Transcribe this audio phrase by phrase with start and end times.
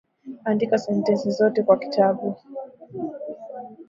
[0.45, 2.35] Andika sentensi zote kwa kitabu